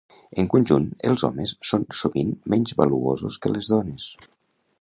[0.43, 4.09] En conjunt, els homes són sovint menys valuosos que les dones.